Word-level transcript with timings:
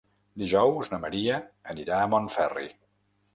Dijous 0.43 0.89
na 0.93 0.99
Maria 1.03 1.37
anirà 1.75 2.01
a 2.01 2.09
Montferri. 2.15 2.67